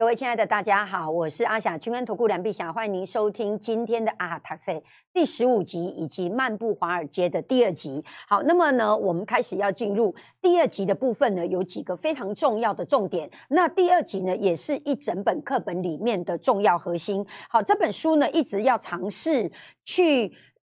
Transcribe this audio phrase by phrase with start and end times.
[0.00, 4.80] 各位亲爱的大家好，我是阿霞，君安投顾梁碧霞，欢迎您收听今天的阿塔塞
[5.12, 8.04] 第十五集以及漫步华尔街的第二集。
[8.28, 13.28] 好，那么呢，我们开始要进入第二集的部分呢，有几个非常重要的重点。
[13.48, 17.26] 那第二集呢，也是一整本课本里面的重要核心。
[17.48, 19.50] 好，这本书呢，一直要尝试
[19.84, 20.32] 去。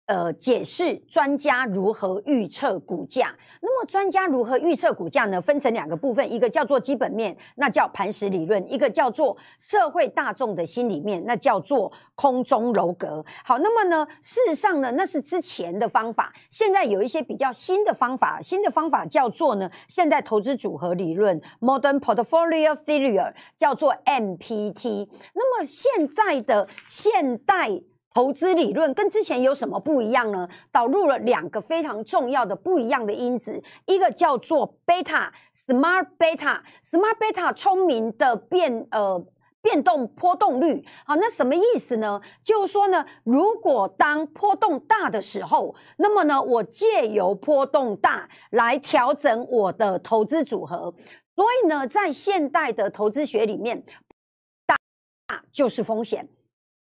[0.09, 3.37] 呃，解释专家如何预测股价。
[3.61, 5.39] 那么，专家如何预测股价呢？
[5.39, 13.23] 分成两个部分，一个叫做基本面，那叫磐石理论；一个叫做社会大众的心里面，那叫做空中楼阁。
[13.45, 16.33] 好，那么呢，事实上呢，那是之前的方法。
[16.49, 25.07] 现在有一些比较新的方法，新的方法叫做呢，现在投资组合理论 （Modern Portfolio Theory） 叫做 MPT。
[25.35, 27.83] 那么，现在的现代。
[28.19, 30.49] 投资理论跟之前有什么不一样呢？
[30.73, 39.25] 导入了两个非常重要的不一样的因子，一个叫做贝塔 （smart beta），smart beta 聪明的变呃
[39.63, 40.85] 变动波动率。
[41.07, 42.21] 好，那什么意思呢？
[42.43, 50.93] 就是说呢，如果当波动大的时候，那么呢，我借由波动大来调整我的投资组合。
[51.37, 53.85] 所以呢，在现代的投资学里面，
[54.66, 54.77] 大
[55.53, 56.29] 就是风险。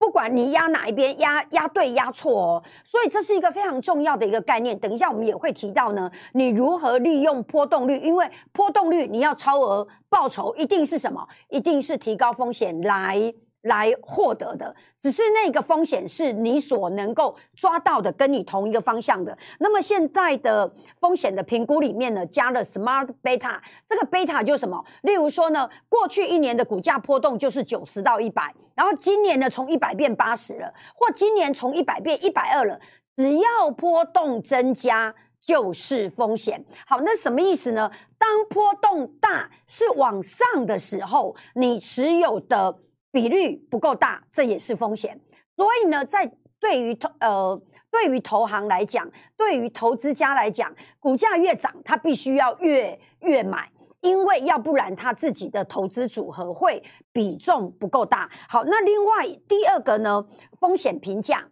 [0.05, 4.77] 不管你压哪一边，压压对压错哦，所以这是一个非常重要的一个概念。
[4.77, 11.27] 等一下我们也会提到呢，你如何利用波动率，因为波动率你要超额报酬，一定是什么？
[11.49, 13.33] 一定是提高风险来。
[13.65, 19.35] 来获得的，只是那个风险是你所能够抓到的，跟你同一个方向的。
[19.59, 24.83] 那么现在的风险的评估里面呢，加了 smart beta，这个 beta 就是什么？
[25.01, 32.79] 例如说呢，过去一年的股价波动就是九十到一百，然后今年呢从一百变八十了，或今年从一百变一百二了，
[33.15, 36.63] 只要波动增加就是风险。
[36.85, 37.89] 好，那什么意思呢？
[38.19, 42.77] 当波动大是往上的时候，你持有的。
[43.15, 45.17] 比率不够大，这也是风险。
[45.55, 53.71] 所以呢，在对于投呃对于投行来讲，对于投资家来讲，股价越涨，他必须要越越买，
[54.01, 56.83] 因为要不然他自己的投资组合会
[57.13, 58.29] 比重不够大。
[58.49, 60.27] 好，那另外第二个呢，
[60.59, 61.47] 风险评价。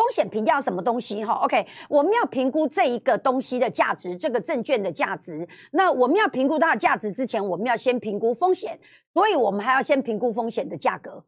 [0.00, 1.22] 风险评价什么东西？
[1.22, 5.46] 哈，OK，我们要评估这一个东西的价值，这个证券的价值。
[5.72, 8.80] 那我们要评估它的价值之前，我们要先评估风险，
[9.12, 11.22] 所以我们还要先评估风险的价格。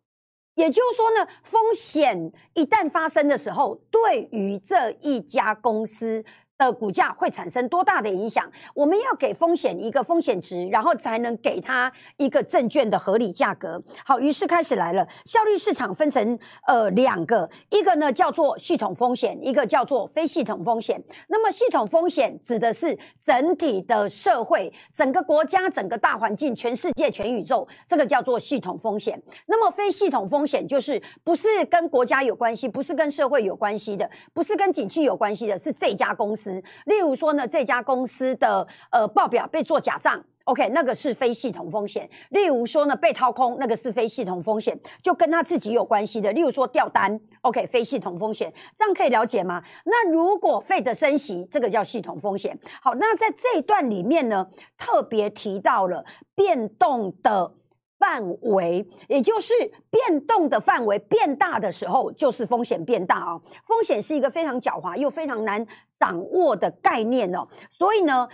[0.55, 6.25] 也就是说呢，风险一旦发生的时候，对于这一家公司。
[6.67, 8.51] 的股价会产生多大的影响？
[8.75, 13.83] 我们要给风险一个风险值，然后才能给它一个证券的合理价格。
[14.05, 15.07] 好，于是开始来了。
[15.25, 21.03] 效率市场分成呃两个，一个呢叫做系统风险，一个叫做非系统风险。
[21.29, 29.21] 那么系统风险指的是整体的社会、整个国家、整个大环境、全世界、全宇宙，这个叫做系统风险。
[29.47, 36.52] 那么非系统风险就是不是跟国家有关系，不是跟社会有关系的，不是跟景气有关系的，是这家公司。
[36.87, 42.09] 例如说呢，这家公司的呃报表被做假账，OK，那个是非系统风险。
[42.31, 46.33] 例如说呢，被掏空，那个是非系统风险，就跟他自己有关系的。
[46.33, 49.63] 例如说掉单，OK，非系统风险，这样可以了解吗？
[49.85, 52.59] 那如果费的升息，这个叫系统风险。
[52.83, 57.55] 好，那在这一段里面呢，特别提到了变动的。
[58.03, 59.55] 范围，也就是
[59.89, 63.41] 变动的范围变大的时候，就是风险变大哦。
[63.65, 65.65] 风险是一个非常狡猾又非常难
[65.95, 67.47] 掌握的概念哦。
[67.71, 68.29] 所以呢，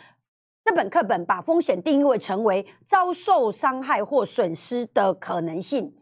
[0.64, 5.94] 这本课本把风险定义为成为遭受伤害或损失的可能性，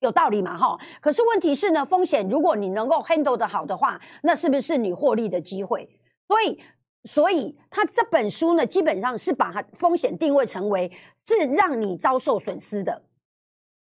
[0.00, 0.58] 有道理嘛？
[0.58, 0.76] 哈。
[1.00, 5.88] 可是问题是呢，风险如果你能够 handle 的好的话，那是不是你获利的机会？
[6.26, 6.60] 所以。
[7.04, 10.90] 所以，他这本书呢，基本上是把它风险定位成为
[11.26, 13.02] 是让你遭受损失的。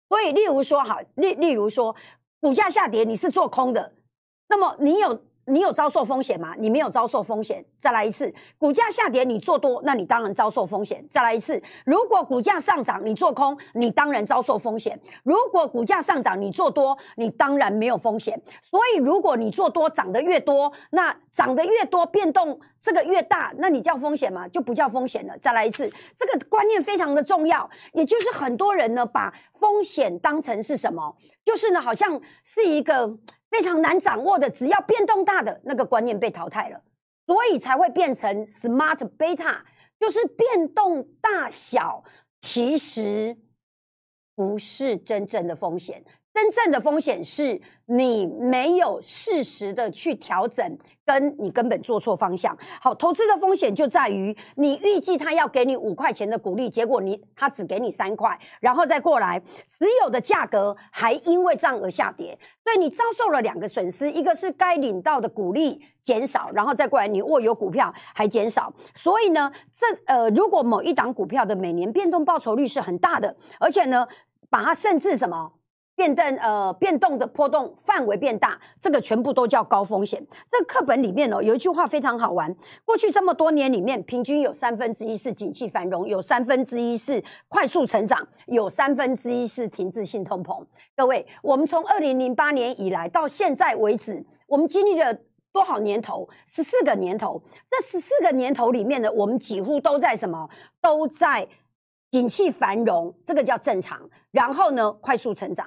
[0.10, 1.96] 所以，例如说，哈，例例如说，
[2.40, 3.94] 股价下跌，你是做空的，
[4.48, 5.22] 那么你有。
[5.46, 6.54] 你有遭受风险吗？
[6.58, 7.64] 你没有遭受风险。
[7.78, 11.06] 再来一次，股价下跌你做多，那你当然遭受风险。
[11.10, 15.00] 再来一次，如果股价上涨你做空，你当然遭受风险。
[15.24, 18.42] 如果股价上涨你做多，你当然没有风险。
[18.62, 24.48] 所以，如果你做多涨得越多，那涨得越多变动这个越大，那你叫风险吗？
[24.48, 25.38] 就不叫风险了。
[25.40, 31.16] 再来一次，这个观念非常的重要，也就是很多人呢把风险当成是什么？
[31.44, 33.18] 就是呢，好像是一个。
[33.54, 36.82] 非常难掌握的，只要变动大的那个观念被淘汰了，
[37.28, 39.60] 所以才会变成 smart beta，
[40.00, 42.04] 就是变动大小
[42.42, 43.38] 其实
[44.36, 46.04] 不是真正的风险，
[46.34, 52.58] 真正的风险是你没有适时的去调整，跟你根本做错方向。
[52.82, 59.40] 好，投资的风险就在于你预计他要给你五块钱的股利，结果你他只给你三块，然后再过来
[59.70, 68.74] 持有的价格还因为这样而下跌，所以你遭受了两个损失：一个是该领到的股利减少，然后再过来你握有股票还减少。
[68.96, 74.08] 所以呢，这呃，如果某一档股票的每年变动报酬率是很大的，而且呢，
[74.50, 75.52] 把它甚至什么？
[76.04, 80.22] 变动呃，变动的波动范围变大，这个全部都叫高风险。
[80.52, 82.54] 这课本里面哦，有一句话非常好玩。
[82.84, 90.62] 过去这么多年里面，平均有三分之一是景气繁荣，有三分之一是快速成长，有三分之一是停滞性通膨。
[90.94, 95.18] 各位，我们从二零零八年以来到现在为止，我们经历了
[95.54, 96.28] 多少年头？
[96.46, 97.42] 十四个年头。
[97.70, 100.50] 这十四个年头里面呢，我们几乎都在什么？
[100.82, 101.48] 都在
[102.12, 104.02] 景气繁荣，这个叫正常。
[104.32, 105.66] 然后呢，快速成长。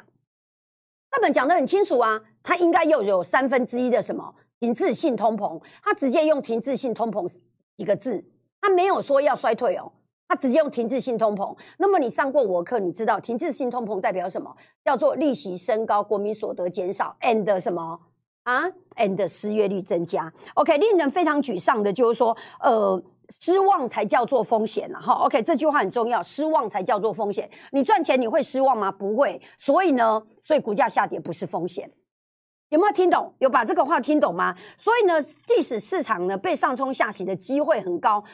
[1.16, 7.26] 课本讲的很清楚啊，它应该又有三分之一的什么停滞性通膨，它直接用停滞性通膨
[7.74, 8.22] 几个字，
[8.60, 9.90] 它没有说要衰退哦，
[10.28, 11.56] 它直接用停滞性通膨。
[11.78, 14.54] 那么你上过我课，你知道停滞性通膨代表什么？
[14.84, 17.98] 叫做利息升高，国民所得减少，and 什么
[18.42, 20.30] 啊？and 失业率增加。
[20.52, 23.02] OK，令人非常沮丧的就是说，呃。
[23.40, 26.22] 失望才叫做风险了，哈，OK，这句话很重要。
[26.22, 27.50] 失望才叫做风险。
[27.72, 28.90] 你赚钱你会失望吗？
[28.90, 29.40] 不会。
[29.58, 31.90] 所以呢，所以股价下跌不是风险。
[32.68, 33.34] 有没有听懂？
[33.38, 34.56] 有把这个话听懂吗？
[34.78, 38.24] 所以呢，即使市场呢被上冲下洗的机会很高，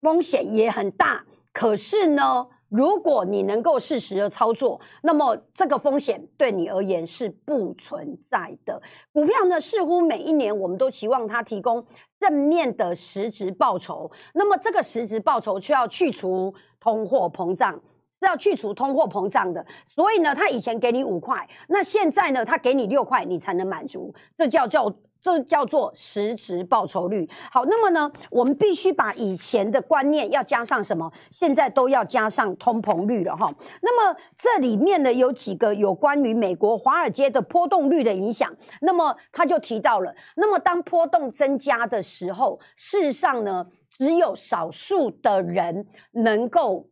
[0.00, 1.24] 风险也很大。
[1.52, 2.48] 可是呢？
[2.68, 8.80] 如果你能够适时的操作，那么这个风险对你而言是不存在的。
[9.12, 11.84] 股票呢，似乎每一年我们都期望它提供
[12.18, 17.74] 正面的实质报酬，那么这个实质报酬却要去除通货膨胀，
[18.20, 19.64] 是要去除通货膨胀的。
[19.86, 24.94] 所以呢，他以前给你五块，那现在呢，他给你六块，你才能满足，这叫叫。
[25.28, 27.28] 这叫做实质报酬率。
[27.52, 31.12] 好，那么呢，我们必须把以前的观念要加上什么？
[31.30, 33.54] 现在都要加上通膨率了哈。
[33.82, 38.50] 那么这里面呢，有几个有关于美国华尔街的波动率的影响。
[38.80, 46.88] 那么他就提到了，那么当波动增加的时候，事实上呢，只有少数的人能够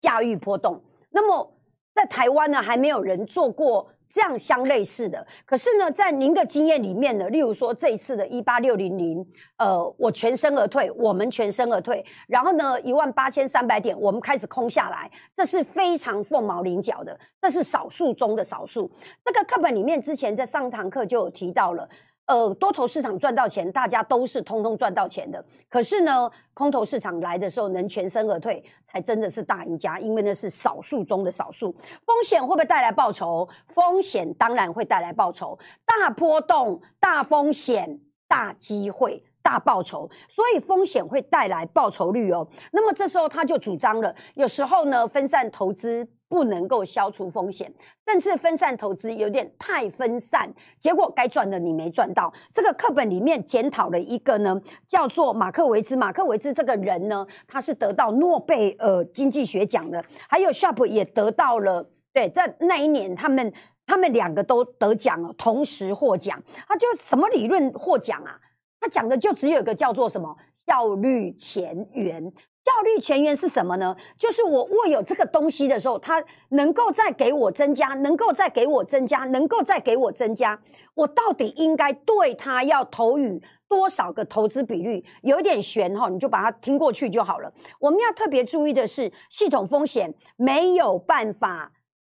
[0.00, 0.82] 驾驭波动。
[1.10, 1.58] 那么
[1.94, 3.92] 在台湾呢，还没有人做过。
[4.12, 9.24] 这样相类似的，可是呢，在您的经验里面呢，例如说这一次的一八六零零，
[9.56, 18.90] 呃，我全身而退，我们全身而退，然后呢，一万八千三百点，我们开始空下来，这是非常凤毛麟角的，这是少数中的少数。
[19.24, 21.88] 那个课本里面之前在上堂课就有提到了。
[22.30, 25.44] 呃，多头市场赚到钱，大家都是通通赚到钱的。
[25.68, 31.74] 可是呢，空头市场来的时候，能全身而退，才真的是大赢家，因为那是少数中的少数。
[32.06, 33.48] 风险会不会带来报酬？
[33.66, 37.98] 风险当然会带来报酬，大波动、大风险、
[38.28, 42.46] 大机会、大报酬，所以风险会带来报酬率哦。
[42.72, 46.08] 那么这时候他就主张了，有时候呢，分散投资。
[46.30, 47.74] 不能够消除风险，
[48.06, 50.48] 甚至分散投资有点太分散，
[50.78, 52.32] 结果该赚的你没赚到。
[52.54, 54.56] 这个课本里面检讨了一个呢，
[54.86, 55.96] 叫做马克维兹。
[55.96, 61.90] 马克维兹这个人呢，他是得到诺贝尔经济学奖的，还有 Sharp 也得到了。
[62.12, 63.52] 对，在那一年，他们
[63.84, 66.40] 他们两个都得奖了，同时获奖。
[66.68, 68.38] 他就什么理论获奖啊？
[68.80, 72.32] 他讲的就只有一个叫做什么效率前缘。
[72.62, 73.96] 效率前缘是什么呢？
[74.18, 80.60] 就是我握有这个东西的时候，它能够再给我增加，能够再给我增加，能够再给我增加。
[80.94, 85.04] 我到底应该对它要投予多少个投资比率？
[85.22, 87.52] 有一点悬哈，你就把它听过去就好了。
[87.80, 91.72] 我们要特别注意的是，系统风险没有办法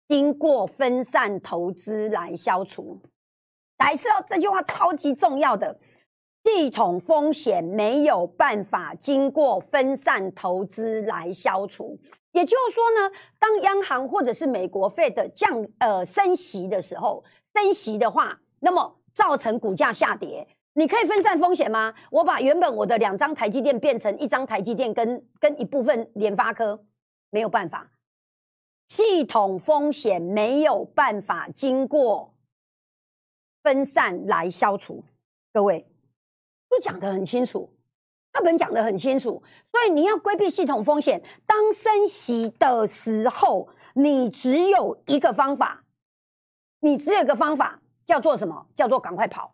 [0.06, 3.00] 经过分散投资来消除。
[3.78, 5.80] 来一次哦，这句话超级重要的。
[6.44, 11.98] 系统风险没有办法经过分散投资来消除，
[12.32, 17.24] 也就是说呢，当央行或者是美国费的降呃升息的时候，
[17.54, 21.94] 升息的话，那么造成股价下跌，你可以分散风险吗？
[22.10, 26.84] 我把原本我的两张台积电变成一张台积电跟跟一部分联发科，
[27.30, 27.90] 没有办法，
[28.86, 32.34] 系统风险没有办法经过
[33.62, 35.02] 分散来消除，
[35.50, 35.86] 各位。
[36.74, 37.70] 都讲的很清楚，
[38.32, 39.40] 课本讲的很清楚，
[39.70, 41.22] 所以你要规避系统风险。
[41.46, 45.84] 当升息的时候，你只有一个方法，
[46.80, 48.66] 你只有一个方法，叫做什么？
[48.74, 49.53] 叫做赶快跑。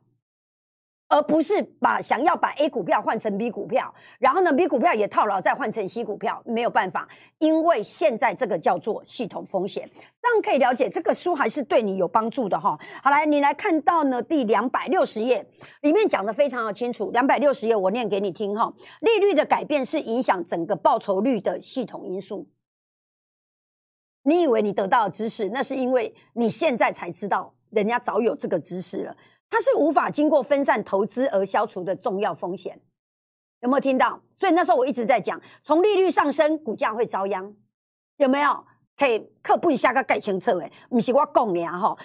[1.10, 9.90] 而不是把想要把 A 股票换成 B 股票，然后呢 B 股票也套牢再换成 C 股票，没有办法，因为现在这个叫做系统风险，
[10.22, 12.78] 这样可以了解这个书还是对你有帮助的哈。
[13.02, 15.44] 好来，你来看到呢第两百六十页
[15.82, 18.72] 里面讲的非常的清楚，两百六十页我念给你听哈。
[19.00, 22.48] 利率的改变是影响整个报酬率的系统因素。
[24.22, 29.16] 你以为你得到知识，那是因为你现在才知道，人家早有这个知识了。
[29.50, 32.80] 它是无法经过分散投资而消除的重要风险，
[33.60, 34.22] 有没有听到？
[34.38, 37.54] 所以那时候我一直在讲，从利率上升，股价会遭殃，
[38.16, 38.64] 有没有？
[38.96, 41.96] 可以刻不一下个盖清楚诶，不是我讲的哈。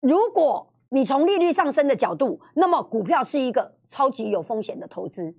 [0.00, 5.34] 如果你从利率上升的角度，那么股票是一个超级有风险的投资。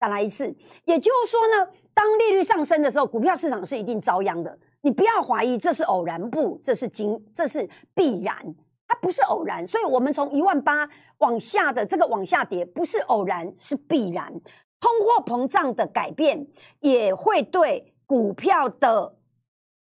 [0.00, 4.58] 再来一次，也就是说呢，当利率上升的时候，股票市场是一定遭殃的。
[4.80, 8.54] 你不要怀疑这是偶然，不，这是经，这是必然。
[8.90, 14.32] 它不是偶然，所以我们从一万八往下的这个往下跌，不是偶然，是必然。
[14.80, 16.44] 通货膨胀的改变
[16.80, 19.14] 也会对股票的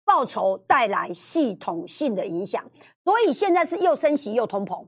[0.05, 2.71] 报酬带来系统性的影响，
[3.03, 4.85] 所以现在是又升息又通膨，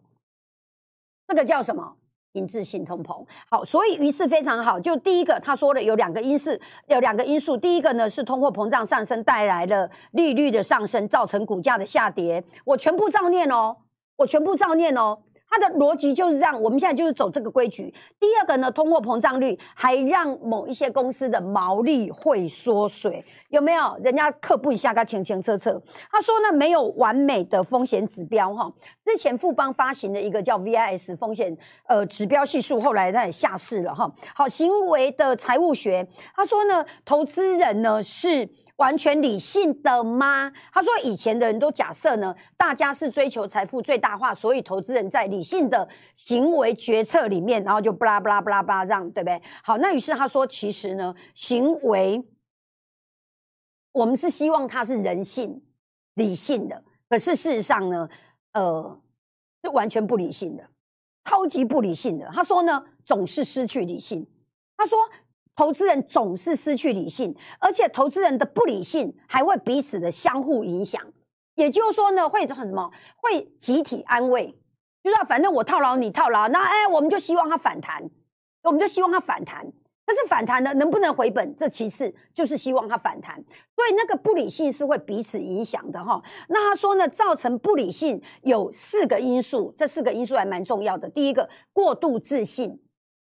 [1.27, 1.97] 这个叫什么？
[2.33, 3.25] 因质性通膨。
[3.49, 4.79] 好，所以于是非常好。
[4.79, 6.51] 就第一个他说的有两个因素，
[6.89, 7.57] 有两个因素。
[7.57, 12.45] 第一个呢是通货膨胀上升带来了利率的上升，造成股价的下跌。
[12.67, 13.75] 我全部照念哦。
[14.17, 15.19] 我全部照念哦，
[15.51, 16.61] 它的逻辑就是这样。
[16.61, 17.93] 我们现在就是走这个规矩。
[18.21, 23.99] 第二个呢，通货膨胀率还让某一些公司的毛利会缩水，有没有？
[24.03, 25.81] 人家客布一下，他清清澈澈。
[26.11, 28.73] 他说呢，没有完美的风险指标哈。
[29.05, 31.57] 之前富邦发行的一个叫 VIS 风险
[31.87, 34.11] 呃指标系数，后来它也下市了哈。
[34.35, 38.49] 好，行为的财务学，他说呢，投资人呢是。
[38.77, 40.51] 完全理性的吗？
[40.73, 49.41] 他说，以前的人都假设呢，大家是追求财富最大化，所以投资人在理性的行为决策里面，然后就巴拉巴拉巴拉巴拉这样，对不对？
[49.63, 52.25] 好，那于是他说，其实呢，行为
[53.93, 55.63] 我们是希望它是人性
[56.15, 58.09] 理性的，可是事实上呢，
[58.55, 59.01] 呃，
[59.63, 60.69] 是完全不理性的，
[61.25, 62.29] 超级不理性的。
[62.35, 64.27] 他说呢，总是失去理性。
[64.77, 64.99] 他说。
[65.57, 71.01] 投资人总是失去理性，而且投资人的不理性还会彼此的相互影响。
[71.55, 72.91] 也就是说呢，会很什么？
[73.17, 74.59] 会集体安慰，
[75.03, 78.11] 就是反正我套牢你套牢，那哎，我们就希望它反弹，
[78.65, 79.65] 我们就希望它反弹。
[80.07, 81.57] 但是反弹呢，能不能回本？
[81.57, 83.43] 这其次，就是希望它反弹。
[83.75, 86.23] 所以那个不理性是会彼此影响的哈。
[86.49, 91.09] 那他说呢，造成不理性有四个因素，这四个因素还蛮重要的。
[91.09, 92.81] 第一个，过度自信。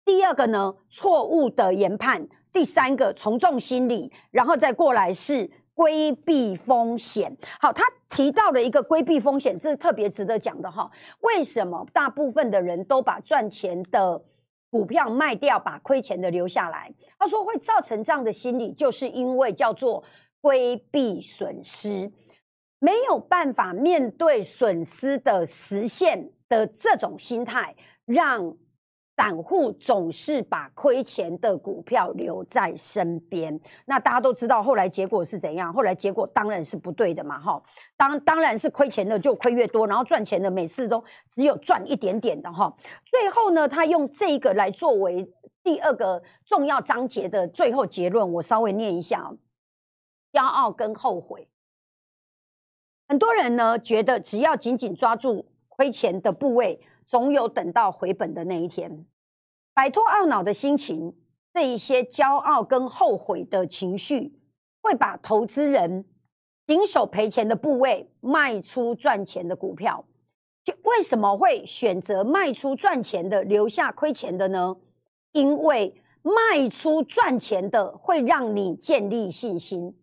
[0.09, 7.37] 第二个呢，错误的研判；第三个，从众心理，然后再过来是规避风险。
[7.61, 10.91] 好，他提到了一个规避风险，这是特别值得讲的哈。
[11.21, 14.25] 为什么大部分的人都把赚钱的
[14.71, 16.91] 股票卖掉，把亏钱的留下来？
[17.19, 20.03] 他说会造成这样的心理，就是因为叫做
[20.41, 22.11] 规避损失，
[22.79, 28.57] 没有办法面对损失的实现的这种心态，让。
[29.19, 35.75] 散户总是把亏钱的股票留在身边，那大家都知道后来结果是怎样？
[35.75, 37.61] 后来结果当然是不对的嘛，哈，
[37.97, 41.03] 当当然是亏钱的就亏越多，然后赚钱的每次都
[41.35, 42.73] 只有赚一点点的哈。
[43.07, 45.29] 最后呢，他用这个来作为
[45.65, 49.35] 第二个重要章节的最后结论，我稍微念一下：
[50.31, 51.49] 骄傲跟后悔。
[53.09, 56.81] 很多人呢觉得只要紧紧抓住亏钱的部位。
[57.09, 59.07] 总有等到回本的那一天，
[59.73, 61.17] 摆脱懊恼的心情，
[61.55, 64.39] 这一些骄傲跟后悔的情绪，
[64.83, 66.05] 会把投资人
[66.67, 70.05] 紧守赔钱的部位，卖出赚钱的股票。
[70.63, 74.77] 就为什么会选择卖出赚钱的，留下亏钱的呢？
[75.33, 79.97] 因为卖出赚钱的会让你建立信心。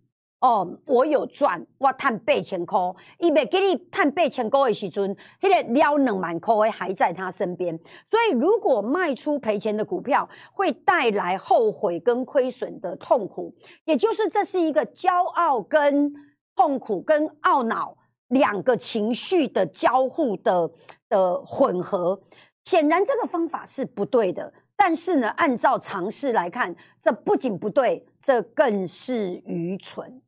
[0.45, 2.79] 哦，我有赚，我赚八千块，
[3.17, 7.75] 伊袂给你赚八千块的时阵，迄个了两万块还在他身边。
[8.11, 16.13] 所以，如果卖出赔钱的股票，会带来后悔跟亏损的痛苦，也就是这是一个骄傲跟
[16.55, 17.97] 痛苦跟懊恼
[18.27, 20.69] 两个情绪的交互的
[21.09, 22.21] 的混合。
[22.65, 24.53] 显然，这个方法是不对的。
[24.75, 30.21] 但是呢，按照常识来看，这不仅不对，这更是愚蠢。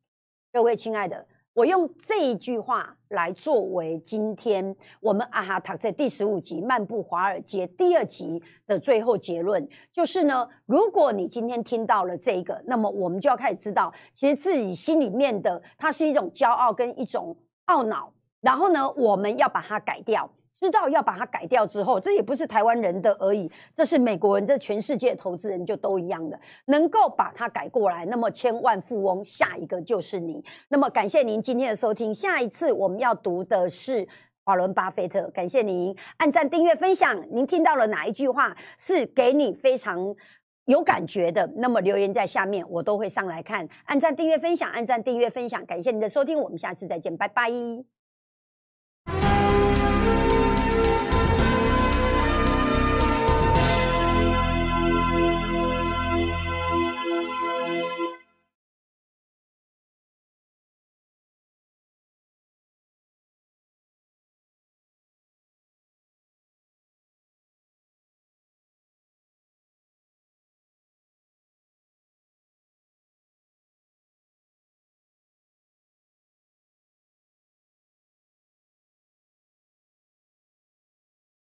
[0.57, 1.23] 各位亲爱的，
[1.53, 17.37] 我用这一句话来作为今天我们阿哈塔在第十五集《漫步华尔街》第二集的最后结论，就是呢，如果你今天听到了这个，那么我们就要开始知道，其实自己心里面的它是一种骄傲跟一种
[17.67, 18.11] 懊恼，
[18.41, 20.27] 然后呢，我们要把它改掉。
[20.59, 30.43] 知道要把它改掉之后，这也不是台湾人的而已，这是美国人，这全世界投资人就都一样的，能够把它改过来，那么千万富翁下一个就是你。
[30.69, 34.07] 那么感谢您今天的收听，下一次我们要读的是
[34.43, 37.23] 华伦巴菲特，感谢您按赞、订阅、分享。
[37.31, 40.15] 您听到了哪一句话是给你非常？
[40.65, 43.65] 有感觉的，那么留言在下面，我都会上来看。
[43.85, 47.96] 按赞、订阅、分享，按赞、订阅、分享，感谢您的收听，我们下次再见，拜拜。